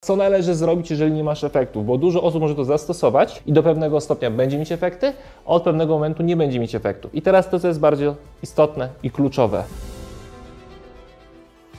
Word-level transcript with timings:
Co 0.00 0.16
należy 0.16 0.54
zrobić, 0.54 0.90
jeżeli 0.90 1.12
nie 1.12 1.24
masz 1.24 1.44
efektów? 1.44 1.86
Bo 1.86 1.98
dużo 1.98 2.22
osób 2.22 2.40
może 2.40 2.54
to 2.54 2.64
zastosować 2.64 3.42
i 3.46 3.52
do 3.52 3.62
pewnego 3.62 4.00
stopnia 4.00 4.30
będzie 4.30 4.58
mieć 4.58 4.72
efekty, 4.72 5.12
a 5.46 5.48
od 5.48 5.62
pewnego 5.62 5.94
momentu 5.94 6.22
nie 6.22 6.36
będzie 6.36 6.60
mieć 6.60 6.74
efektów. 6.74 7.14
I 7.14 7.22
teraz 7.22 7.50
to, 7.50 7.60
co 7.60 7.68
jest 7.68 7.80
bardziej 7.80 8.10
istotne 8.42 8.88
i 9.02 9.10
kluczowe. 9.10 9.64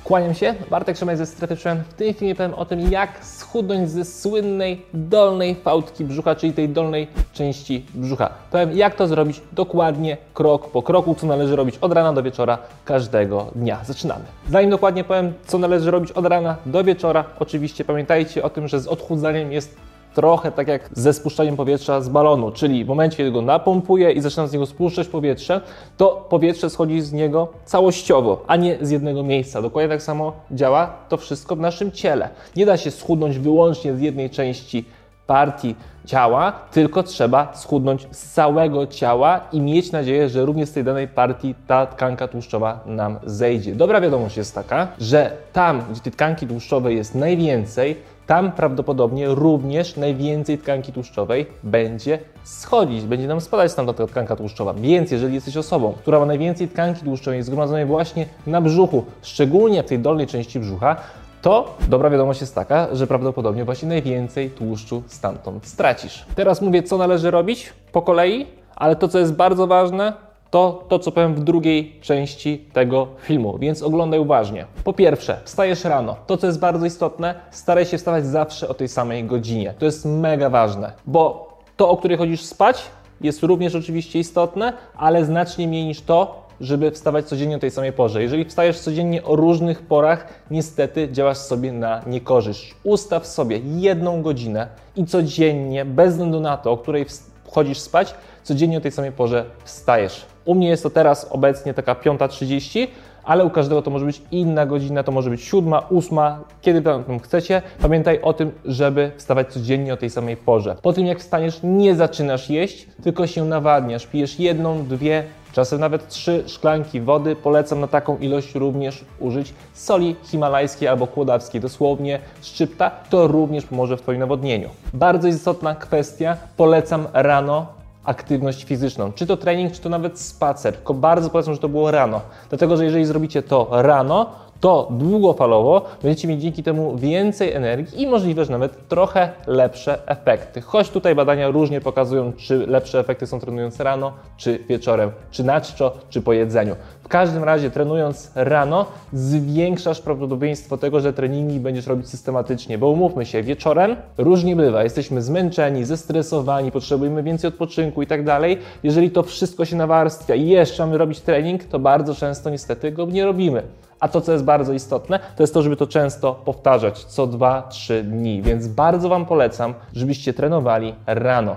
Kłaniam 0.10 0.34
się, 0.34 0.56
Bartek 0.70 0.98
Szymaj 0.98 1.18
ze 1.18 1.26
Strefy 1.26 1.56
Przemian. 1.56 1.84
W 1.84 1.94
tym 1.94 2.14
filmie 2.14 2.36
powiem 2.36 2.54
o 2.54 2.66
tym, 2.66 2.92
jak 2.92 3.26
schudnąć 3.26 3.90
ze 3.90 4.06
słynnej 4.06 4.82
dolnej 4.94 5.56
fałdki 5.56 6.06
brzucha, 6.06 6.36
czyli 6.36 6.54
tej 6.54 6.70
dolnej 6.70 7.08
części 7.34 7.86
brzucha. 7.94 8.30
Powiem, 8.52 8.78
jak 8.78 8.96
to 8.96 9.08
zrobić 9.08 9.42
dokładnie, 9.52 10.18
krok 10.34 10.72
po 10.72 10.82
kroku, 10.84 11.16
co 11.16 11.28
należy 11.28 11.56
robić 11.56 11.78
od 11.82 11.94
rana 11.94 12.14
do 12.14 12.24
wieczora 12.24 12.58
każdego 12.86 13.48
dnia. 13.56 13.80
Zaczynamy. 13.84 14.24
Zanim 14.50 14.70
dokładnie 14.70 15.04
powiem, 15.04 15.34
co 15.46 15.58
należy 15.58 15.92
robić 15.92 16.12
od 16.12 16.26
rana 16.26 16.56
do 16.66 16.84
wieczora, 16.84 17.24
oczywiście 17.40 17.86
pamiętajcie 17.86 18.44
o 18.44 18.50
tym, 18.50 18.68
że 18.68 18.80
z 18.80 18.88
odchudzaniem 18.88 19.52
jest 19.52 19.76
trochę 20.14 20.52
tak 20.52 20.68
jak 20.68 20.90
ze 20.94 21.14
spuszczaniem 21.14 21.56
powietrza 21.56 22.02
z 22.02 22.10
balonu, 22.10 22.52
czyli 22.52 22.86
w 22.86 22.88
momencie, 22.88 23.18
kiedy 23.18 23.32
go 23.32 23.42
napompuję 23.42 24.12
i 24.12 24.22
zaczynam 24.22 24.48
z 24.48 24.54
niego 24.54 24.66
spuszczać 24.66 25.08
powietrze, 25.08 25.62
to 25.98 26.26
powietrze 26.30 26.70
schodzi 26.70 27.02
z 27.02 27.14
niego 27.14 27.48
całościowo, 27.66 28.44
a 28.48 28.56
nie 28.56 28.78
z 28.82 28.90
jednego 28.92 29.24
miejsca. 29.24 29.62
Dokładnie 29.62 29.90
tak 29.90 30.02
samo 30.02 30.34
działa 30.52 30.94
to 31.10 31.18
wszystko 31.18 31.56
w 31.56 31.60
naszym 31.60 31.92
ciele. 31.92 32.30
Nie 32.56 32.66
da 32.66 32.78
się 32.78 32.92
schudnąć 32.92 33.40
wyłącznie 33.40 33.94
z 33.94 34.02
jednej 34.02 34.30
części 34.30 34.86
partii 35.30 35.76
ciała, 36.06 36.52
tylko 36.72 37.04
trzeba 37.04 37.54
schudnąć 37.56 38.08
z 38.12 38.34
całego 38.34 38.88
ciała 38.88 39.40
i 39.52 39.62
mieć 39.62 39.92
nadzieję, 39.92 40.30
że 40.30 40.46
również 40.46 40.70
z 40.70 40.72
tej 40.72 40.84
danej 40.84 41.08
partii 41.08 41.56
ta 41.68 41.86
tkanka 41.86 42.28
tłuszczowa 42.28 42.80
nam 42.86 43.20
zejdzie. 43.24 43.76
Dobra 43.76 44.02
wiadomość 44.02 44.38
jest 44.38 44.56
taka, 44.56 44.88
że 45.00 45.32
tam, 45.54 45.82
gdzie 45.92 46.02
tej 46.02 46.12
tkanki 46.12 46.48
tłuszczowej 46.48 46.96
jest 46.96 47.16
najwięcej, 47.16 47.96
tam 48.28 48.52
prawdopodobnie 48.52 49.28
również 49.28 49.98
najwięcej 49.98 50.58
tkanki 50.58 50.94
tłuszczowej 50.94 51.46
będzie 51.64 52.20
schodzić, 52.44 53.04
będzie 53.04 53.28
nam 53.28 53.42
spadać 53.42 53.74
tam 53.74 53.94
ta 53.94 54.08
tkanka 54.08 54.36
tłuszczowa. 54.36 54.74
Więc 54.74 55.12
jeżeli 55.12 55.34
jesteś 55.34 55.58
osobą, 55.58 55.94
która 55.98 56.20
ma 56.20 56.26
najwięcej 56.26 56.68
tkanki 56.68 57.04
tłuszczowej 57.04 57.44
zgromadzonej 57.44 57.86
właśnie 57.86 58.26
na 58.48 58.62
brzuchu, 58.62 59.06
szczególnie 59.22 59.84
w 59.84 59.86
tej 59.86 60.00
dolnej 60.00 60.28
części 60.28 60.60
brzucha, 60.60 60.96
to 61.42 61.78
dobra 61.88 62.10
wiadomość 62.10 62.42
jest 62.42 62.56
taka, 62.56 62.88
że 62.96 63.08
prawdopodobnie 63.08 63.66
właśnie 63.66 63.90
najwięcej 63.90 64.50
tłuszczu 64.50 65.04
stamtąd 65.08 65.66
stracisz. 65.66 66.26
Teraz 66.36 66.62
mówię, 66.62 66.84
co 66.84 66.98
należy 66.98 67.32
robić 67.32 67.74
po 67.92 68.02
kolei, 68.02 68.46
ale 68.76 68.96
to, 68.96 69.08
co 69.08 69.20
jest 69.20 69.34
bardzo 69.34 69.68
ważne, 69.68 70.14
to 70.50 70.86
to, 70.90 71.00
co 71.00 71.12
powiem 71.12 71.36
w 71.36 71.44
drugiej 71.44 72.00
części 72.02 72.66
tego 72.74 73.08
filmu, 73.22 73.58
więc 73.58 73.84
oglądaj 73.84 74.20
uważnie. 74.20 74.66
Po 74.84 74.94
pierwsze, 74.94 75.40
wstajesz 75.44 75.84
rano. 75.84 76.16
To, 76.28 76.38
co 76.38 76.48
jest 76.48 76.60
bardzo 76.60 76.86
istotne, 76.86 77.36
staraj 77.52 77.86
się 77.86 77.98
wstawać 77.98 78.26
zawsze 78.26 78.68
o 78.68 78.74
tej 78.74 78.88
samej 78.88 79.24
godzinie. 79.24 79.74
To 79.80 79.86
jest 79.86 80.06
mega 80.06 80.50
ważne, 80.50 80.92
bo 81.08 81.50
to, 81.78 81.90
o 81.90 81.98
której 81.98 82.18
chodzisz 82.18 82.42
spać, 82.42 82.84
jest 83.22 83.44
również 83.44 83.76
oczywiście 83.76 84.20
istotne, 84.20 84.74
ale 84.98 85.26
znacznie 85.26 85.68
mniej 85.68 85.86
niż 85.86 86.02
to, 86.02 86.49
żeby 86.62 86.92
wstawać 86.92 87.26
codziennie 87.26 87.56
o 87.56 87.60
tej 87.60 87.72
samej 87.72 87.94
porze. 87.94 88.22
Jeżeli 88.22 88.46
wstajesz 88.46 88.80
codziennie 88.80 89.24
o 89.24 89.36
różnych 89.36 89.82
porach, 89.82 90.28
niestety 90.52 91.10
działasz 91.12 91.38
sobie 91.38 91.72
na 91.72 92.02
niekorzyść. 92.08 92.76
Ustaw 92.84 93.28
sobie 93.28 93.60
jedną 93.66 94.22
godzinę 94.22 94.68
i 94.96 95.06
codziennie, 95.06 95.86
bez 95.86 96.12
względu 96.12 96.40
na 96.40 96.58
to, 96.58 96.72
o 96.72 96.78
której 96.78 97.06
wchodzisz 97.44 97.80
spać, 97.80 98.16
codziennie 98.44 98.78
o 98.78 98.82
tej 98.82 98.92
samej 98.92 99.12
porze 99.12 99.46
wstajesz. 99.64 100.26
U 100.46 100.56
mnie 100.56 100.70
jest 100.70 100.84
to 100.84 100.90
teraz 100.90 101.28
obecnie 101.32 101.74
taka 101.74 101.94
5.30, 101.94 102.88
ale 103.24 103.46
u 103.46 103.50
każdego 103.50 103.82
to 103.82 103.92
może 103.92 104.06
być 104.06 104.22
inna 104.32 104.66
godzina, 104.66 105.04
to 105.04 105.12
może 105.12 105.30
być 105.30 105.42
siódma, 105.42 105.80
ósma, 105.90 106.40
kiedy 106.62 106.82
tam 106.82 107.20
chcecie. 107.20 107.62
Pamiętaj 107.82 108.22
o 108.22 108.34
tym, 108.34 108.52
żeby 108.66 109.12
wstawać 109.18 109.54
codziennie 109.54 109.94
o 109.94 109.98
tej 109.98 110.10
samej 110.10 110.38
porze. 110.38 110.76
Po 110.82 110.94
tym 110.94 111.06
jak 111.06 111.20
wstaniesz, 111.20 111.60
nie 111.64 111.96
zaczynasz 111.96 112.50
jeść, 112.50 112.88
tylko 113.04 113.28
się 113.28 113.46
nawadniasz. 113.46 114.08
Pijesz 114.08 114.40
jedną, 114.40 114.86
dwie, 114.86 115.24
czasem 115.54 115.80
nawet 115.80 116.08
trzy 116.08 116.44
szklanki 116.48 117.02
wody. 117.02 117.36
Polecam 117.36 117.80
na 117.80 117.88
taką 117.88 118.18
ilość 118.18 118.56
również 118.56 119.06
użyć 119.20 119.54
soli 119.74 120.16
himalajskiej 120.24 120.88
albo 120.88 121.08
kłodawskiej, 121.08 121.62
dosłownie 121.62 122.20
szczypta. 122.42 122.92
To 123.10 123.28
również 123.28 123.66
pomoże 123.66 123.98
w 123.98 124.02
Twoim 124.02 124.20
nawodnieniu. 124.20 124.70
Bardzo 124.94 125.28
istotna 125.28 125.76
kwestia, 125.76 126.38
polecam 126.58 127.08
rano 127.14 127.80
aktywność 128.04 128.64
fizyczną. 128.64 129.12
Czy 129.12 129.28
to 129.28 129.38
trening, 129.38 129.74
czy 129.74 129.82
to 129.82 129.90
nawet 129.90 130.20
spacer. 130.20 130.76
Tylko 130.76 130.94
bardzo 130.94 131.30
polecam, 131.30 131.54
że 131.54 131.60
to 131.60 131.70
było 131.70 131.92
rano. 131.92 132.22
Dlatego, 132.50 132.78
że 132.78 132.86
jeżeli 132.86 133.06
zrobicie 133.06 133.44
to 133.44 133.68
rano, 133.72 134.30
to 134.60 134.88
długofalowo 134.92 135.86
będziecie 136.04 136.28
mieć 136.28 136.42
dzięki 136.42 136.64
temu 136.64 136.98
więcej 136.98 137.54
energii 137.54 138.02
i 138.02 138.08
możliwe, 138.08 138.46
że 138.46 138.52
nawet 138.52 138.88
trochę 138.88 139.30
lepsze 139.48 140.08
efekty. 140.08 140.62
Choć 140.62 140.90
tutaj 140.90 141.16
badania 141.16 141.50
różnie 141.50 141.82
pokazują, 141.82 142.34
czy 142.34 142.68
lepsze 142.68 143.00
efekty 143.00 143.28
są 143.28 143.40
trenując 143.40 143.80
rano, 143.80 144.14
czy 144.38 144.60
wieczorem, 144.70 145.12
czy 145.32 145.44
na 145.44 145.62
czczo, 145.62 145.98
czy 146.10 146.22
po 146.22 146.34
jedzeniu. 146.34 146.76
W 147.04 147.08
każdym 147.08 147.44
razie 147.44 147.72
trenując 147.72 148.32
rano 148.36 148.86
zwiększasz 149.14 150.02
prawdopodobieństwo 150.02 150.78
tego, 150.78 151.00
że 151.00 151.14
treningi 151.14 151.60
będziesz 151.60 151.88
robić 151.88 152.10
systematycznie, 152.10 152.78
bo 152.78 152.90
umówmy 152.90 153.26
się, 153.26 153.44
wieczorem 153.44 153.96
różnie 154.18 154.56
bywa, 154.56 154.84
jesteśmy 154.84 155.22
zmęczeni, 155.22 155.86
zestresowani, 155.86 156.72
potrzebujemy 156.72 157.24
więcej 157.24 157.48
odpoczynku 157.48 158.02
i 158.02 158.08
tak 158.08 158.24
dalej. 158.24 158.58
Jeżeli 158.84 159.12
to 159.12 159.24
wszystko 159.24 159.66
się 159.66 159.76
nawarstwia 159.76 160.36
i 160.36 160.48
jeszcze 160.48 160.86
mamy 160.86 160.98
robić 160.98 161.20
trening, 161.20 161.64
to 161.64 161.80
bardzo 161.80 162.16
często 162.16 162.50
niestety 162.50 162.92
go 162.92 163.06
nie 163.06 163.26
robimy. 163.26 163.64
A 164.00 164.08
to, 164.08 164.22
co 164.22 164.32
jest 164.32 164.44
bardzo 164.44 164.74
istotne, 164.74 165.20
to 165.36 165.44
jest 165.44 165.54
to, 165.54 165.62
żeby 165.62 165.76
to 165.76 165.88
często 165.88 166.34
powtarzać, 166.46 167.04
co 167.04 167.28
2-3 167.28 168.04
dni. 168.04 168.42
Więc 168.42 168.68
bardzo 168.68 169.10
Wam 169.10 169.26
polecam, 169.26 169.74
żebyście 169.94 170.34
trenowali 170.34 170.96
rano. 171.06 171.56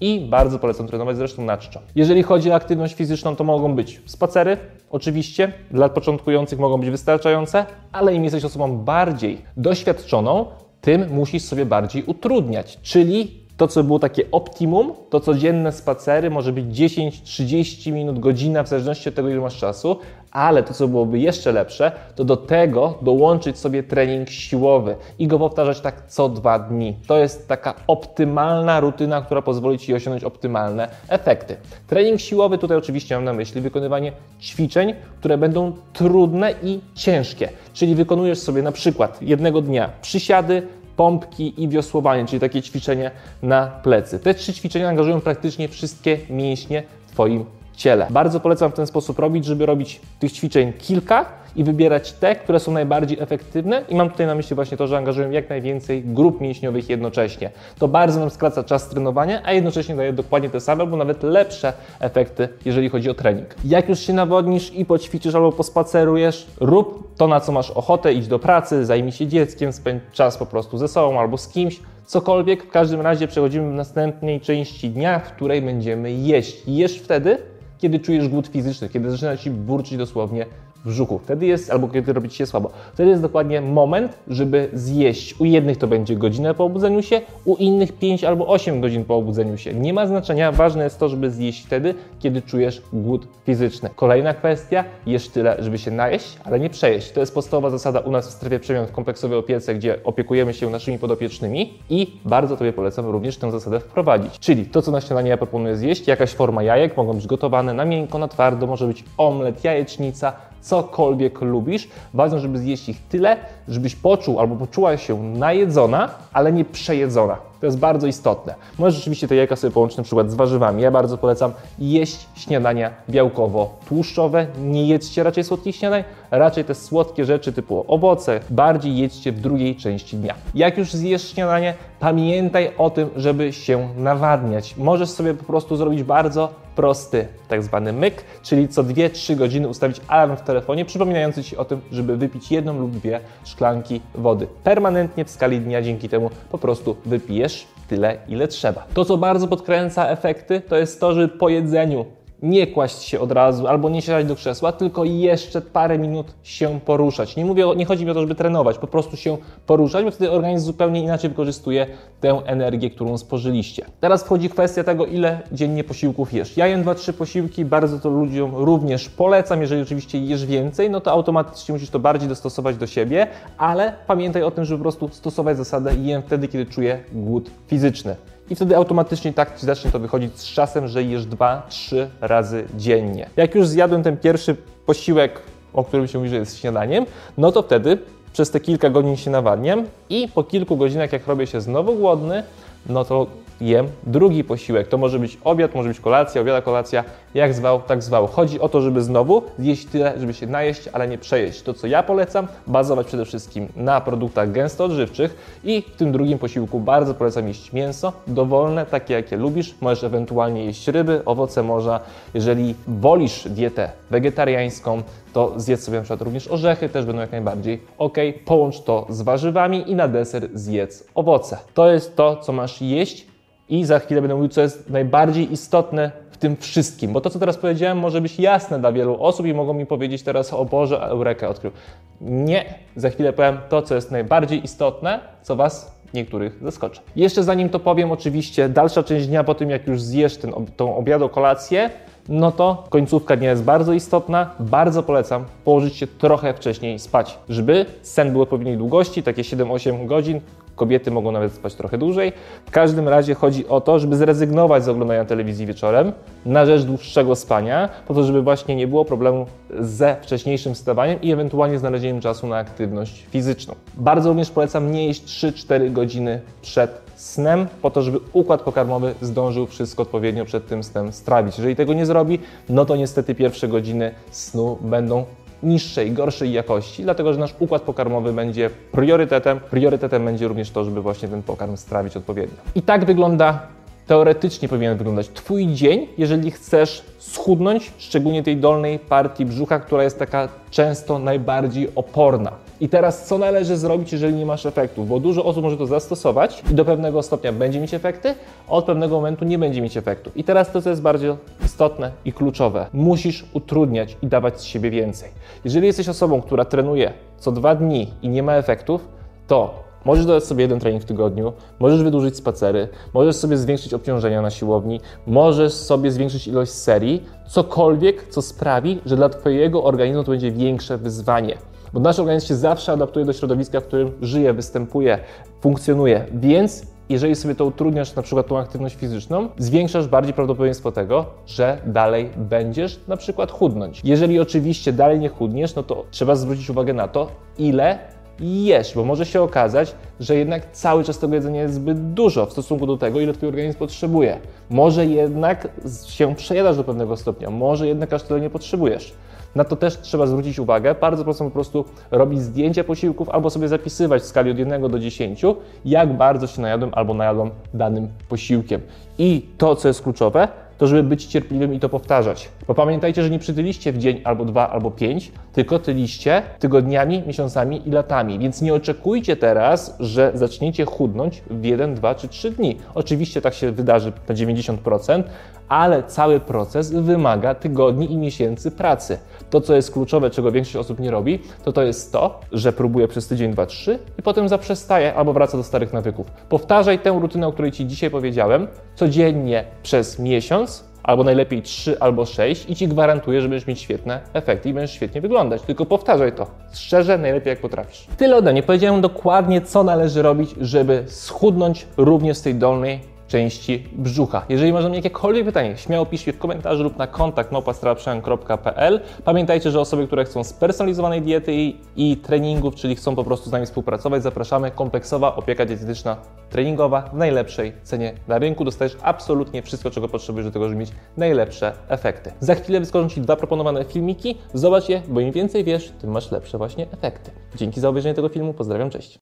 I 0.00 0.20
bardzo 0.20 0.58
polecam 0.58 0.86
trenować 0.86 1.16
zresztą 1.16 1.44
na 1.44 1.56
czczo. 1.56 1.80
Jeżeli 1.94 2.22
chodzi 2.22 2.50
o 2.50 2.54
aktywność 2.54 2.94
fizyczną, 2.94 3.36
to 3.36 3.44
mogą 3.44 3.74
być 3.74 4.00
spacery, 4.06 4.56
oczywiście, 4.90 5.52
dla 5.70 5.88
początkujących 5.88 6.58
mogą 6.58 6.78
być 6.80 6.90
wystarczające, 6.90 7.66
ale 7.92 8.14
im 8.14 8.24
jesteś 8.24 8.44
osobą 8.44 8.78
bardziej 8.78 9.42
doświadczoną, 9.56 10.46
tym 10.80 11.10
musisz 11.10 11.42
sobie 11.42 11.66
bardziej 11.66 12.02
utrudniać. 12.04 12.78
Czyli 12.82 13.47
to, 13.58 13.68
co 13.68 13.84
było 13.84 13.98
takie 13.98 14.24
optimum, 14.32 14.92
to 15.10 15.20
codzienne 15.20 15.72
spacery 15.72 16.30
może 16.30 16.52
być 16.52 16.76
10, 16.76 17.22
30 17.22 17.92
minut, 17.92 18.18
godzina, 18.18 18.62
w 18.62 18.68
zależności 18.68 19.08
od 19.08 19.14
tego, 19.14 19.28
ile 19.28 19.40
masz 19.40 19.56
czasu, 19.56 19.98
ale 20.30 20.62
to, 20.62 20.74
co 20.74 20.88
byłoby 20.88 21.18
jeszcze 21.18 21.52
lepsze, 21.52 21.92
to 22.14 22.24
do 22.24 22.36
tego 22.36 22.98
dołączyć 23.02 23.58
sobie 23.58 23.82
trening 23.82 24.30
siłowy 24.30 24.96
i 25.18 25.26
go 25.26 25.38
powtarzać 25.38 25.80
tak 25.80 26.06
co 26.06 26.28
dwa 26.28 26.58
dni. 26.58 26.96
To 27.06 27.18
jest 27.18 27.48
taka 27.48 27.74
optymalna 27.86 28.80
rutyna, 28.80 29.22
która 29.22 29.42
pozwoli 29.42 29.78
Ci 29.78 29.94
osiągnąć 29.94 30.24
optymalne 30.24 30.88
efekty. 31.08 31.56
Trening 31.86 32.20
siłowy, 32.20 32.58
tutaj 32.58 32.76
oczywiście 32.76 33.14
mam 33.14 33.24
na 33.24 33.32
myśli 33.32 33.60
wykonywanie 33.60 34.12
ćwiczeń, 34.40 34.94
które 35.18 35.38
będą 35.38 35.72
trudne 35.92 36.54
i 36.62 36.80
ciężkie. 36.94 37.48
Czyli 37.72 37.94
wykonujesz 37.94 38.38
sobie 38.38 38.62
na 38.62 38.72
przykład 38.72 39.22
jednego 39.22 39.62
dnia 39.62 39.90
przysiady, 40.02 40.62
pompki 40.98 41.62
i 41.62 41.68
wiosłowanie, 41.68 42.26
czyli 42.26 42.40
takie 42.40 42.62
ćwiczenie 42.62 43.10
na 43.42 43.66
plecy. 43.66 44.18
Te 44.18 44.34
trzy 44.34 44.52
ćwiczenia 44.54 44.88
angażują 44.88 45.20
praktycznie 45.20 45.68
wszystkie 45.68 46.18
mięśnie 46.30 46.82
w 47.06 47.12
Twoim 47.12 47.44
ciele. 47.78 48.06
Bardzo 48.10 48.40
polecam 48.40 48.70
w 48.70 48.74
ten 48.74 48.86
sposób 48.86 49.18
robić, 49.18 49.44
żeby 49.44 49.66
robić 49.66 50.00
tych 50.18 50.32
ćwiczeń 50.32 50.72
kilka 50.72 51.24
i 51.56 51.64
wybierać 51.64 52.12
te, 52.12 52.36
które 52.36 52.60
są 52.60 52.72
najbardziej 52.72 53.18
efektywne 53.20 53.84
i 53.88 53.94
mam 53.94 54.10
tutaj 54.10 54.26
na 54.26 54.34
myśli 54.34 54.54
właśnie 54.54 54.76
to, 54.76 54.86
że 54.86 54.96
angażują 54.96 55.30
jak 55.30 55.50
najwięcej 55.50 56.02
grup 56.04 56.40
mięśniowych 56.40 56.88
jednocześnie. 56.88 57.50
To 57.78 57.88
bardzo 57.88 58.20
nam 58.20 58.30
skraca 58.30 58.64
czas 58.64 58.88
trenowania, 58.88 59.42
a 59.44 59.52
jednocześnie 59.52 59.96
daje 59.96 60.12
dokładnie 60.12 60.50
te 60.50 60.60
same 60.60 60.82
albo 60.82 60.96
nawet 60.96 61.22
lepsze 61.22 61.72
efekty, 62.00 62.48
jeżeli 62.64 62.88
chodzi 62.88 63.10
o 63.10 63.14
trening. 63.14 63.54
Jak 63.64 63.88
już 63.88 63.98
się 63.98 64.12
nawodnisz 64.12 64.74
i 64.74 64.84
poćwiczysz 64.84 65.34
albo 65.34 65.52
pospacerujesz, 65.52 66.46
rób 66.60 67.16
to, 67.16 67.28
na 67.28 67.40
co 67.40 67.52
masz 67.52 67.70
ochotę, 67.70 68.12
idź 68.12 68.28
do 68.28 68.38
pracy, 68.38 68.86
zajmij 68.86 69.12
się 69.12 69.26
dzieckiem, 69.26 69.72
spędź 69.72 70.02
czas 70.12 70.36
po 70.36 70.46
prostu 70.46 70.78
ze 70.78 70.88
sobą 70.88 71.20
albo 71.20 71.38
z 71.38 71.48
kimś, 71.48 71.80
cokolwiek. 72.06 72.64
W 72.64 72.70
każdym 72.70 73.00
razie 73.00 73.28
przechodzimy 73.28 73.70
w 73.70 73.74
następnej 73.74 74.40
części 74.40 74.90
dnia, 74.90 75.18
w 75.18 75.32
której 75.32 75.62
będziemy 75.62 76.12
jeść. 76.12 76.62
Jesz 76.66 76.98
wtedy, 76.98 77.38
kiedy 77.78 78.00
czujesz 78.00 78.28
głód 78.28 78.46
fizyczny, 78.46 78.88
kiedy 78.88 79.10
zaczyna 79.10 79.36
ci 79.36 79.50
burczyć 79.50 79.98
dosłownie 79.98 80.46
brzuchu. 80.84 81.18
Wtedy 81.18 81.46
jest, 81.46 81.70
albo 81.70 81.88
kiedy 81.88 82.12
robi 82.12 82.28
Ci 82.28 82.36
się 82.36 82.46
słabo, 82.46 82.70
wtedy 82.94 83.10
jest 83.10 83.22
dokładnie 83.22 83.60
moment, 83.60 84.18
żeby 84.28 84.68
zjeść. 84.72 85.40
U 85.40 85.44
jednych 85.44 85.76
to 85.76 85.86
będzie 85.86 86.16
godzinę 86.16 86.54
po 86.54 86.64
obudzeniu 86.64 87.02
się, 87.02 87.20
u 87.44 87.56
innych 87.56 87.92
5 87.92 88.24
albo 88.24 88.46
8 88.46 88.80
godzin 88.80 89.04
po 89.04 89.16
obudzeniu 89.16 89.58
się. 89.58 89.74
Nie 89.74 89.92
ma 89.92 90.06
znaczenia, 90.06 90.52
ważne 90.52 90.84
jest 90.84 90.98
to, 90.98 91.08
żeby 91.08 91.30
zjeść 91.30 91.66
wtedy, 91.66 91.94
kiedy 92.18 92.42
czujesz 92.42 92.82
głód 92.92 93.28
fizyczny. 93.46 93.90
Kolejna 93.96 94.34
kwestia, 94.34 94.84
jesz 95.06 95.28
tyle, 95.28 95.56
żeby 95.58 95.78
się 95.78 95.90
najeść, 95.90 96.38
ale 96.44 96.60
nie 96.60 96.70
przejeść. 96.70 97.12
To 97.12 97.20
jest 97.20 97.34
podstawowa 97.34 97.70
zasada 97.70 98.00
u 98.00 98.10
nas 98.10 98.28
w 98.28 98.30
strefie 98.30 98.60
przemian 98.60 98.86
w 98.86 98.92
kompleksowej 98.92 99.38
opiece, 99.38 99.74
gdzie 99.74 100.04
opiekujemy 100.04 100.54
się 100.54 100.70
naszymi 100.70 100.98
podopiecznymi 100.98 101.74
i 101.90 102.18
bardzo 102.24 102.56
Tobie 102.56 102.72
polecam 102.72 103.06
również 103.06 103.36
tę 103.36 103.50
zasadę 103.50 103.80
wprowadzić. 103.80 104.38
Czyli 104.38 104.66
to, 104.66 104.82
co 104.82 104.90
na 104.90 105.00
śniadanie 105.00 105.30
ja 105.30 105.36
proponuję 105.36 105.76
zjeść, 105.76 106.06
jakaś 106.06 106.30
forma 106.30 106.62
jajek, 106.62 106.96
mogą 106.96 107.14
być 107.14 107.26
gotowane 107.26 107.74
na 107.74 107.84
miękko, 107.84 108.18
na 108.18 108.28
twardo, 108.28 108.66
może 108.66 108.86
być 108.86 109.04
omlet, 109.18 109.64
jajecznica, 109.64 110.32
cokolwiek 110.60 111.40
lubisz. 111.40 111.88
Ważne, 112.14 112.40
żeby 112.40 112.58
zjeść 112.58 112.88
ich 112.88 113.02
tyle, 113.08 113.36
żebyś 113.68 113.96
poczuł 113.96 114.40
albo 114.40 114.56
poczuła 114.56 114.96
się 114.96 115.22
najedzona, 115.22 116.10
ale 116.32 116.52
nie 116.52 116.64
przejedzona. 116.64 117.36
To 117.60 117.66
jest 117.66 117.78
bardzo 117.78 118.06
istotne. 118.06 118.54
Możesz 118.78 119.00
oczywiście 119.00 119.28
te 119.28 119.36
jajka 119.36 119.56
sobie 119.56 119.74
połączyć 119.74 119.98
na 119.98 120.04
przykład 120.04 120.30
z 120.30 120.34
warzywami. 120.34 120.82
Ja 120.82 120.90
bardzo 120.90 121.18
polecam 121.18 121.52
jeść 121.78 122.26
śniadania 122.36 122.90
białkowo-tłuszczowe. 123.10 124.46
Nie 124.62 124.86
jedzcie 124.86 125.22
raczej 125.22 125.44
słodkich 125.44 125.76
śniadań, 125.76 126.04
raczej 126.30 126.64
te 126.64 126.74
słodkie 126.74 127.24
rzeczy 127.24 127.52
typu 127.52 127.84
owoce 127.88 128.40
bardziej 128.50 128.96
jedźcie 128.96 129.32
w 129.32 129.40
drugiej 129.40 129.76
części 129.76 130.16
dnia. 130.16 130.34
Jak 130.54 130.78
już 130.78 130.92
zjesz 130.92 131.28
śniadanie, 131.28 131.74
pamiętaj 132.00 132.70
o 132.78 132.90
tym, 132.90 133.10
żeby 133.16 133.52
się 133.52 133.88
nawadniać. 133.96 134.76
Możesz 134.76 135.10
sobie 135.10 135.34
po 135.34 135.44
prostu 135.44 135.76
zrobić 135.76 136.02
bardzo 136.02 136.48
prosty 136.78 137.26
tak 137.48 137.62
zwany 137.62 137.92
myk, 137.92 138.24
czyli 138.42 138.68
co 138.68 138.84
2-3 138.84 139.36
godziny 139.36 139.68
ustawić 139.68 140.00
alarm 140.08 140.36
w 140.36 140.42
telefonie 140.42 140.84
przypominający 140.84 141.44
Ci 141.44 141.56
o 141.56 141.64
tym, 141.64 141.80
żeby 141.92 142.16
wypić 142.16 142.52
jedną 142.52 142.78
lub 142.80 142.90
dwie 142.90 143.20
szklanki 143.44 144.00
wody 144.14 144.46
permanentnie 144.64 145.24
w 145.24 145.30
skali 145.30 145.60
dnia. 145.60 145.82
Dzięki 145.82 146.08
temu 146.08 146.30
po 146.50 146.58
prostu 146.58 146.96
wypijesz 147.06 147.66
tyle, 147.88 148.16
ile 148.28 148.48
trzeba. 148.48 148.86
To, 148.94 149.04
co 149.04 149.16
bardzo 149.16 149.48
podkręca 149.48 150.08
efekty, 150.08 150.60
to 150.60 150.76
jest 150.76 151.00
to, 151.00 151.12
że 151.12 151.28
po 151.28 151.48
jedzeniu 151.48 152.04
nie 152.42 152.66
kłaść 152.66 153.02
się 153.02 153.20
od 153.20 153.32
razu 153.32 153.66
albo 153.66 153.88
nie 153.88 154.02
siadać 154.02 154.26
do 154.26 154.34
krzesła, 154.34 154.72
tylko 154.72 155.04
jeszcze 155.04 155.60
parę 155.60 155.98
minut 155.98 156.34
się 156.42 156.80
poruszać. 156.80 157.36
Nie 157.36 157.44
mówię, 157.44 157.64
nie 157.76 157.84
chodzi 157.84 158.04
mi 158.04 158.10
o 158.10 158.14
to, 158.14 158.20
żeby 158.20 158.34
trenować, 158.34 158.78
po 158.78 158.86
prostu 158.86 159.16
się 159.16 159.36
poruszać, 159.66 160.04
bo 160.04 160.10
wtedy 160.10 160.30
organizm 160.30 160.66
zupełnie 160.66 161.02
inaczej 161.02 161.30
wykorzystuje 161.30 161.86
tę 162.20 162.42
energię, 162.44 162.90
którą 162.90 163.18
spożyliście. 163.18 163.84
Teraz 164.00 164.24
wchodzi 164.24 164.50
kwestia 164.50 164.84
tego, 164.84 165.06
ile 165.06 165.42
dziennie 165.52 165.84
posiłków 165.84 166.32
jesz. 166.32 166.56
Ja 166.56 166.66
jem 166.66 166.84
2-3 166.84 167.12
posiłki, 167.12 167.64
bardzo 167.64 167.98
to 167.98 168.08
ludziom 168.08 168.54
również 168.54 169.08
polecam. 169.08 169.60
Jeżeli 169.60 169.82
oczywiście 169.82 170.18
jesz 170.18 170.46
więcej, 170.46 170.90
no 170.90 171.00
to 171.00 171.12
automatycznie 171.12 171.72
musisz 171.72 171.90
to 171.90 171.98
bardziej 171.98 172.28
dostosować 172.28 172.76
do 172.76 172.86
siebie, 172.86 173.26
ale 173.58 173.94
pamiętaj 174.06 174.42
o 174.42 174.50
tym, 174.50 174.64
żeby 174.64 174.78
po 174.78 174.82
prostu 174.82 175.08
stosować 175.08 175.56
zasadę 175.56 175.94
jem 175.94 176.22
wtedy, 176.22 176.48
kiedy 176.48 176.66
czuję 176.66 177.00
głód 177.12 177.50
fizyczny 177.66 178.16
i 178.50 178.54
wtedy 178.54 178.76
automatycznie 178.76 179.32
tak 179.32 179.60
Ci 179.60 179.66
zacznie 179.66 179.90
to 179.90 179.98
wychodzić 179.98 180.40
z 180.40 180.44
czasem, 180.44 180.88
że 180.88 181.02
jesz 181.02 181.26
2-3 181.26 182.06
razy 182.20 182.64
dziennie. 182.76 183.30
Jak 183.36 183.54
już 183.54 183.68
zjadłem 183.68 184.02
ten 184.02 184.16
pierwszy 184.16 184.56
posiłek, 184.86 185.40
o 185.72 185.84
którym 185.84 186.08
się 186.08 186.18
mówi, 186.18 186.30
że 186.30 186.36
jest 186.36 186.58
śniadaniem, 186.58 187.06
no 187.38 187.52
to 187.52 187.62
wtedy 187.62 187.98
przez 188.32 188.50
te 188.50 188.60
kilka 188.60 188.90
godzin 188.90 189.16
się 189.16 189.30
nawadniam 189.30 189.84
i 190.10 190.28
po 190.28 190.44
kilku 190.44 190.76
godzinach, 190.76 191.12
jak 191.12 191.26
robię 191.26 191.46
się 191.46 191.60
znowu 191.60 191.94
głodny, 191.94 192.42
no 192.86 193.04
to 193.04 193.26
jem 193.60 193.86
drugi 194.06 194.44
posiłek. 194.44 194.88
To 194.88 194.98
może 194.98 195.18
być 195.18 195.38
obiad, 195.44 195.74
może 195.74 195.88
być 195.88 196.00
kolacja, 196.00 196.40
obiada, 196.40 196.62
kolacja, 196.62 197.04
jak 197.34 197.54
zwał, 197.54 197.82
tak 197.82 198.02
zwał. 198.02 198.26
Chodzi 198.26 198.60
o 198.60 198.68
to, 198.68 198.80
żeby 198.80 199.02
znowu 199.02 199.42
zjeść 199.58 199.86
tyle, 199.86 200.14
żeby 200.20 200.34
się 200.34 200.46
najeść, 200.46 200.88
ale 200.92 201.08
nie 201.08 201.18
przejeść. 201.18 201.62
To, 201.62 201.74
co 201.74 201.86
ja 201.86 202.02
polecam, 202.02 202.46
bazować 202.66 203.06
przede 203.06 203.24
wszystkim 203.24 203.68
na 203.76 204.00
produktach 204.00 204.52
gęsto 204.52 204.84
odżywczych 204.84 205.58
i 205.64 205.82
w 205.82 205.96
tym 205.96 206.12
drugim 206.12 206.38
posiłku 206.38 206.80
bardzo 206.80 207.14
polecam 207.14 207.48
jeść 207.48 207.72
mięso, 207.72 208.12
dowolne, 208.26 208.86
takie 208.86 209.14
jakie 209.14 209.36
lubisz. 209.36 209.74
Możesz 209.80 210.04
ewentualnie 210.04 210.64
jeść 210.64 210.88
ryby, 210.88 211.22
owoce 211.24 211.62
morza. 211.62 212.00
Jeżeli 212.34 212.74
wolisz 212.88 213.48
dietę 213.48 213.90
wegetariańską, 214.10 215.02
to 215.32 215.52
zjedz 215.56 215.84
sobie 215.84 215.98
na 215.98 216.02
przykład 216.02 216.22
również 216.22 216.48
orzechy, 216.48 216.88
też 216.88 217.04
będą 217.04 217.20
jak 217.20 217.32
najbardziej 217.32 217.82
ok. 217.98 218.16
Połącz 218.44 218.80
to 218.80 219.06
z 219.08 219.22
warzywami 219.22 219.90
i 219.90 219.94
na 219.94 220.08
deser 220.08 220.48
zjedz 220.54 221.04
owoce. 221.14 221.58
To 221.74 221.90
jest 221.90 222.16
to, 222.16 222.36
co 222.36 222.52
masz 222.52 222.82
jeść 222.82 223.26
i 223.68 223.84
za 223.84 223.98
chwilę 223.98 224.20
będę 224.20 224.34
mówił, 224.34 224.48
co 224.48 224.60
jest 224.60 224.90
najbardziej 224.90 225.52
istotne 225.52 226.10
w 226.30 226.36
tym 226.36 226.56
wszystkim. 226.56 227.12
Bo 227.12 227.20
to, 227.20 227.30
co 227.30 227.38
teraz 227.38 227.56
powiedziałem, 227.56 227.98
może 227.98 228.20
być 228.20 228.38
jasne 228.38 228.78
dla 228.78 228.92
wielu 228.92 229.22
osób 229.22 229.46
i 229.46 229.54
mogą 229.54 229.74
mi 229.74 229.86
powiedzieć 229.86 230.22
teraz, 230.22 230.52
o 230.52 230.64
Boże, 230.64 231.00
Eureka 231.00 231.48
odkrył. 231.48 231.72
Nie, 232.20 232.64
za 232.96 233.10
chwilę 233.10 233.32
powiem 233.32 233.58
to, 233.68 233.82
co 233.82 233.94
jest 233.94 234.10
najbardziej 234.10 234.64
istotne, 234.64 235.20
co 235.42 235.56
Was 235.56 235.98
niektórych 236.14 236.58
zaskoczy. 236.62 237.00
Jeszcze 237.16 237.42
zanim 237.42 237.68
to 237.68 237.78
powiem, 237.80 238.12
oczywiście 238.12 238.68
dalsza 238.68 239.02
część 239.02 239.26
dnia 239.26 239.44
po 239.44 239.54
tym, 239.54 239.70
jak 239.70 239.86
już 239.86 240.02
zjesz 240.02 240.36
ten, 240.36 240.52
tą 240.76 240.96
obiado, 240.96 241.28
kolację, 241.28 241.90
no 242.28 242.52
to 242.52 242.84
końcówka 242.88 243.36
dnia 243.36 243.50
jest 243.50 243.64
bardzo 243.64 243.92
istotna. 243.92 244.50
Bardzo 244.60 245.02
polecam 245.02 245.44
położyć 245.64 245.96
się 245.96 246.06
trochę 246.06 246.54
wcześniej 246.54 246.98
spać, 246.98 247.38
żeby 247.48 247.86
sen 248.02 248.32
był 248.32 248.42
odpowiedniej 248.42 248.76
długości, 248.76 249.22
takie 249.22 249.42
7-8 249.42 250.06
godzin. 250.06 250.40
Kobiety 250.78 251.10
mogą 251.10 251.32
nawet 251.32 251.52
spać 251.52 251.74
trochę 251.74 251.98
dłużej. 251.98 252.32
W 252.66 252.70
każdym 252.70 253.08
razie 253.08 253.34
chodzi 253.34 253.68
o 253.68 253.80
to, 253.80 253.98
żeby 253.98 254.16
zrezygnować 254.16 254.84
z 254.84 254.88
oglądania 254.88 255.24
telewizji 255.24 255.66
wieczorem 255.66 256.12
na 256.46 256.66
rzecz 256.66 256.82
dłuższego 256.82 257.36
spania, 257.36 257.88
po 258.08 258.14
to, 258.14 258.22
żeby 258.22 258.42
właśnie 258.42 258.76
nie 258.76 258.86
było 258.86 259.04
problemu 259.04 259.46
ze 259.80 260.16
wcześniejszym 260.22 260.74
wstawaniem 260.74 261.22
i 261.22 261.32
ewentualnie 261.32 261.78
znalezieniem 261.78 262.20
czasu 262.20 262.46
na 262.46 262.56
aktywność 262.56 263.26
fizyczną. 263.30 263.74
Bardzo 263.94 264.28
również 264.28 264.50
polecam 264.50 264.92
nie 264.92 265.06
jeść 265.06 265.22
3-4 265.24 265.92
godziny 265.92 266.40
przed 266.62 267.00
snem, 267.16 267.66
po 267.82 267.90
to, 267.90 268.02
żeby 268.02 268.18
układ 268.32 268.62
pokarmowy 268.62 269.14
zdążył 269.20 269.66
wszystko 269.66 270.02
odpowiednio 270.02 270.44
przed 270.44 270.66
tym 270.66 270.84
snem 270.84 271.12
strawić. 271.12 271.58
Jeżeli 271.58 271.76
tego 271.76 271.94
nie 271.94 272.06
zrobi, 272.06 272.38
no 272.68 272.84
to 272.84 272.96
niestety 272.96 273.34
pierwsze 273.34 273.68
godziny 273.68 274.14
snu 274.30 274.78
będą 274.80 275.24
niższej, 275.62 276.12
gorszej 276.12 276.52
jakości, 276.52 277.02
dlatego 277.02 277.32
że 277.32 277.38
nasz 277.38 277.54
układ 277.58 277.82
pokarmowy 277.82 278.32
będzie 278.32 278.70
priorytetem. 278.92 279.60
Priorytetem 279.60 280.24
będzie 280.24 280.48
również 280.48 280.70
to, 280.70 280.84
żeby 280.84 281.02
właśnie 281.02 281.28
ten 281.28 281.42
pokarm 281.42 281.76
strawić 281.76 282.16
odpowiednio. 282.16 282.56
I 282.74 282.82
tak 282.82 283.04
wygląda 283.04 283.66
teoretycznie 284.06 284.68
powinien 284.68 284.96
wyglądać 284.96 285.28
Twój 285.28 285.66
dzień, 285.66 286.06
jeżeli 286.18 286.50
chcesz 286.50 287.04
schudnąć, 287.18 287.92
szczególnie 287.98 288.42
tej 288.42 288.56
dolnej 288.56 288.98
partii 288.98 289.46
brzucha, 289.46 289.78
która 289.78 290.04
jest 290.04 290.18
taka 290.18 290.48
często 290.70 291.18
najbardziej 291.18 291.88
oporna. 291.94 292.52
I 292.80 292.88
teraz 292.88 293.26
co 293.26 293.38
należy 293.38 293.76
zrobić, 293.76 294.12
jeżeli 294.12 294.34
nie 294.34 294.46
masz 294.46 294.66
efektów? 294.66 295.08
Bo 295.08 295.20
dużo 295.20 295.44
osób 295.44 295.62
może 295.62 295.76
to 295.76 295.86
zastosować 295.86 296.62
i 296.70 296.74
do 296.74 296.84
pewnego 296.84 297.22
stopnia 297.22 297.52
będzie 297.52 297.80
mieć 297.80 297.94
efekty, 297.94 298.34
a 298.68 298.70
od 298.70 298.84
pewnego 298.84 299.16
momentu 299.16 299.44
nie 299.44 299.58
będzie 299.58 299.82
mieć 299.82 299.96
efektu. 299.96 300.30
I 300.36 300.44
teraz 300.44 300.72
to, 300.72 300.82
co 300.82 300.90
jest 300.90 301.02
bardzo 301.02 301.36
istotne 301.64 302.12
i 302.24 302.32
kluczowe, 302.32 302.86
musisz 302.92 303.44
utrudniać 303.52 304.16
i 304.22 304.26
dawać 304.26 304.60
z 304.60 304.64
siebie 304.64 304.90
więcej. 304.90 305.30
Jeżeli 305.64 305.86
jesteś 305.86 306.08
osobą, 306.08 306.42
która 306.42 306.64
trenuje 306.64 307.12
co 307.38 307.52
dwa 307.52 307.74
dni 307.74 308.10
i 308.22 308.28
nie 308.28 308.42
ma 308.42 308.54
efektów, 308.54 309.08
to 309.46 309.88
Możesz 310.04 310.26
dodać 310.26 310.44
sobie 310.44 310.62
jeden 310.62 310.80
trening 310.80 311.02
w 311.02 311.06
tygodniu, 311.06 311.52
możesz 311.78 312.02
wydłużyć 312.02 312.36
spacery, 312.36 312.88
możesz 313.14 313.36
sobie 313.36 313.56
zwiększyć 313.56 313.94
obciążenia 313.94 314.42
na 314.42 314.50
siłowni, 314.50 315.00
możesz 315.26 315.72
sobie 315.72 316.10
zwiększyć 316.10 316.48
ilość 316.48 316.72
serii, 316.72 317.24
cokolwiek, 317.48 318.28
co 318.28 318.42
sprawi, 318.42 319.00
że 319.06 319.16
dla 319.16 319.28
Twojego 319.28 319.84
organizmu 319.84 320.24
to 320.24 320.30
będzie 320.30 320.52
większe 320.52 320.98
wyzwanie. 320.98 321.58
Bo 321.92 322.00
nasz 322.00 322.18
organizm 322.18 322.46
się 322.46 322.56
zawsze 322.56 322.92
adaptuje 322.92 323.26
do 323.26 323.32
środowiska, 323.32 323.80
w 323.80 323.84
którym 323.84 324.12
żyje, 324.22 324.52
występuje, 324.52 325.18
funkcjonuje. 325.60 326.26
Więc 326.34 326.86
jeżeli 327.08 327.34
sobie 327.34 327.54
to 327.54 327.64
utrudniasz, 327.64 328.14
na 328.14 328.22
przykład 328.22 328.46
tą 328.46 328.58
aktywność 328.58 328.96
fizyczną, 328.96 329.48
zwiększasz 329.58 330.08
bardziej 330.08 330.34
prawdopodobieństwo 330.34 330.92
tego, 330.92 331.26
że 331.46 331.78
dalej 331.86 332.30
będziesz 332.36 333.00
na 333.08 333.16
przykład 333.16 333.50
chudnąć. 333.50 334.00
Jeżeli 334.04 334.40
oczywiście 334.40 334.92
dalej 334.92 335.18
nie 335.18 335.28
chudniesz, 335.28 335.74
no 335.74 335.82
to 335.82 336.04
trzeba 336.10 336.36
zwrócić 336.36 336.70
uwagę 336.70 336.92
na 336.92 337.08
to, 337.08 337.28
ile 337.58 337.98
jesz, 338.40 338.94
bo 338.94 339.04
może 339.04 339.26
się 339.26 339.42
okazać, 339.42 339.94
że 340.20 340.36
jednak 340.36 340.72
cały 340.72 341.04
czas 341.04 341.18
tego 341.18 341.34
jedzenia 341.34 341.62
jest 341.62 341.74
zbyt 341.74 342.12
dużo 342.12 342.46
w 342.46 342.52
stosunku 342.52 342.86
do 342.86 342.96
tego, 342.96 343.20
ile 343.20 343.32
Twój 343.32 343.48
organizm 343.48 343.78
potrzebuje. 343.78 344.38
Może 344.70 345.06
jednak 345.06 345.68
się 346.06 346.34
przejadasz 346.34 346.76
do 346.76 346.84
pewnego 346.84 347.16
stopnia, 347.16 347.50
może 347.50 347.86
jednak 347.86 348.12
aż 348.12 348.22
tyle 348.22 348.40
nie 348.40 348.50
potrzebujesz. 348.50 349.14
Na 349.54 349.64
to 349.64 349.76
też 349.76 350.00
trzeba 350.00 350.26
zwrócić 350.26 350.58
uwagę. 350.58 350.94
Bardzo 350.94 351.24
prosto 351.24 351.44
po 351.44 351.50
prostu 351.50 351.84
robić 352.10 352.40
zdjęcia 352.40 352.84
posiłków 352.84 353.28
albo 353.28 353.50
sobie 353.50 353.68
zapisywać 353.68 354.22
w 354.22 354.26
skali 354.26 354.50
od 354.50 354.58
1 354.58 354.90
do 354.90 354.98
10, 354.98 355.42
jak 355.84 356.16
bardzo 356.16 356.46
się 356.46 356.62
najadłem 356.62 356.90
albo 356.94 357.14
najadłem 357.14 357.50
danym 357.74 358.08
posiłkiem. 358.28 358.80
I 359.18 359.46
to, 359.58 359.76
co 359.76 359.88
jest 359.88 360.02
kluczowe, 360.02 360.48
to 360.78 360.86
żeby 360.86 361.02
być 361.02 361.24
cierpliwym 361.24 361.74
i 361.74 361.80
to 361.80 361.88
powtarzać. 361.88 362.48
Bo 362.66 362.74
pamiętajcie, 362.74 363.22
że 363.22 363.30
nie 363.30 363.38
przytyliście 363.38 363.92
w 363.92 363.98
dzień 363.98 364.20
albo 364.24 364.44
dwa, 364.44 364.70
albo 364.70 364.90
pięć, 364.90 365.32
tylko 365.52 365.78
tyliście 365.78 366.42
tygodniami, 366.58 367.22
miesiącami 367.26 367.88
i 367.88 367.90
latami. 367.90 368.38
Więc 368.38 368.62
nie 368.62 368.74
oczekujcie 368.74 369.36
teraz, 369.36 369.96
że 370.00 370.32
zaczniecie 370.34 370.84
chudnąć 370.84 371.42
w 371.50 371.64
jeden, 371.64 371.94
dwa 371.94 372.14
czy 372.14 372.28
trzy 372.28 372.50
dni. 372.50 372.76
Oczywiście 372.94 373.40
tak 373.40 373.54
się 373.54 373.72
wydarzy 373.72 374.12
na 374.28 374.34
90%, 374.34 375.22
ale 375.68 376.02
cały 376.02 376.40
proces 376.40 376.92
wymaga 376.92 377.54
tygodni 377.54 378.12
i 378.12 378.16
miesięcy 378.16 378.70
pracy. 378.70 379.18
To, 379.50 379.60
co 379.60 379.74
jest 379.74 379.92
kluczowe, 379.92 380.30
czego 380.30 380.52
większość 380.52 380.76
osób 380.76 381.00
nie 381.00 381.10
robi, 381.10 381.38
to 381.64 381.72
to 381.72 381.82
jest 381.82 382.12
to, 382.12 382.40
że 382.52 382.72
próbuje 382.72 383.08
przez 383.08 383.28
tydzień, 383.28 383.52
dwa, 383.52 383.66
trzy 383.66 383.98
i 384.18 384.22
potem 384.22 384.48
zaprzestaje 384.48 385.14
albo 385.14 385.32
wraca 385.32 385.56
do 385.56 385.62
starych 385.62 385.92
nawyków. 385.92 386.26
Powtarzaj 386.48 386.98
tę 386.98 387.10
rutynę, 387.20 387.46
o 387.46 387.52
której 387.52 387.72
Ci 387.72 387.86
dzisiaj 387.86 388.10
powiedziałem, 388.10 388.68
codziennie 388.94 389.64
przez 389.82 390.18
miesiąc, 390.18 390.67
albo 391.08 391.24
najlepiej 391.24 391.62
3 391.62 392.00
albo 392.00 392.26
6 392.26 392.70
i 392.70 392.76
Ci 392.76 392.88
gwarantuję, 392.88 393.40
że 393.40 393.48
będziesz 393.48 393.66
mieć 393.66 393.80
świetne 393.80 394.20
efekty 394.32 394.68
i 394.68 394.72
będziesz 394.72 394.96
świetnie 394.96 395.20
wyglądać. 395.20 395.62
Tylko 395.62 395.86
powtarzaj 395.86 396.32
to. 396.32 396.46
Szczerze, 396.72 397.18
najlepiej 397.18 397.50
jak 397.50 397.60
potrafisz. 397.60 398.06
Tyle 398.16 398.36
ode 398.36 398.52
mnie. 398.52 398.62
Powiedziałem 398.62 399.00
dokładnie, 399.00 399.60
co 399.60 399.82
należy 399.84 400.22
robić, 400.22 400.50
żeby 400.60 401.04
schudnąć 401.06 401.86
również 401.96 402.36
z 402.36 402.42
tej 402.42 402.54
dolnej 402.54 403.00
części 403.28 403.88
brzucha. 403.92 404.44
Jeżeli 404.48 404.72
masz 404.72 404.82
do 404.82 404.88
mnie 404.88 404.98
jakiekolwiek 404.98 405.44
pytanie, 405.44 405.76
śmiało 405.76 406.06
pisz 406.06 406.26
je 406.26 406.32
w 406.32 406.38
komentarzu 406.38 406.82
lub 406.82 406.98
na 406.98 407.06
kontakt 407.06 407.52
małpastraprzemian.pl. 407.52 409.00
Pamiętajcie, 409.24 409.70
że 409.70 409.80
osoby, 409.80 410.06
które 410.06 410.24
chcą 410.24 410.44
spersonalizowanej 410.44 411.22
diety 411.22 411.54
i, 411.54 411.76
i 411.96 412.16
treningów, 412.16 412.74
czyli 412.74 412.96
chcą 412.96 413.16
po 413.16 413.24
prostu 413.24 413.48
z 413.48 413.52
nami 413.52 413.66
współpracować, 413.66 414.22
zapraszamy. 414.22 414.70
Kompleksowa 414.70 415.36
opieka 415.36 415.66
dietetyczna 415.66 416.16
treningowa 416.50 417.02
w 417.02 417.16
najlepszej 417.16 417.72
cenie 417.82 418.14
na 418.28 418.38
rynku. 418.38 418.64
Dostajesz 418.64 418.96
absolutnie 419.02 419.62
wszystko, 419.62 419.90
czego 419.90 420.08
potrzebujesz 420.08 420.46
do 420.46 420.52
tego, 420.52 420.68
żeby 420.68 420.80
mieć 420.80 420.90
najlepsze 421.16 421.72
efekty. 421.88 422.32
Za 422.40 422.54
chwilę 422.54 422.80
wyskoczą 422.80 423.08
Ci 423.08 423.20
dwa 423.20 423.36
proponowane 423.36 423.84
filmiki. 423.84 424.38
Zobacz 424.54 424.88
je, 424.88 425.02
bo 425.08 425.20
im 425.20 425.32
więcej 425.32 425.64
wiesz, 425.64 425.92
tym 426.00 426.10
masz 426.10 426.30
lepsze 426.30 426.58
właśnie 426.58 426.86
efekty. 426.92 427.30
Dzięki 427.56 427.80
za 427.80 427.88
obejrzenie 427.88 428.14
tego 428.14 428.28
filmu. 428.28 428.54
Pozdrawiam, 428.54 428.90
cześć. 428.90 429.16